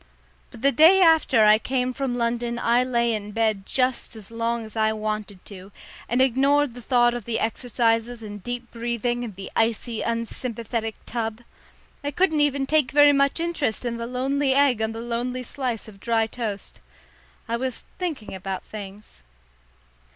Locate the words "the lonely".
13.97-14.55, 14.93-15.43